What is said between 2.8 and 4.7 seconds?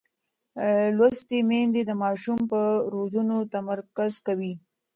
روزنه تمرکز کوي.